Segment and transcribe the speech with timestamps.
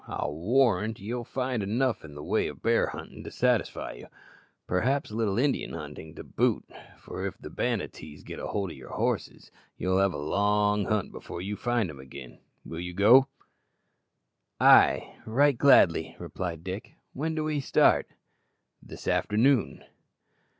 [0.07, 4.07] I'll warrant you'll find enough in the way of bear hunting to satisfy you;
[4.65, 6.65] perhaps a little Indian hunting to boot,
[6.97, 11.39] for if the Banattees get hold of your horses, you'll have a long hunt before
[11.39, 12.39] you find them again.
[12.65, 13.27] Will you go?"
[14.59, 16.95] "Ay, right gladly," replied Dick.
[17.13, 18.07] "When do we start?"
[18.81, 19.83] "This afternoon."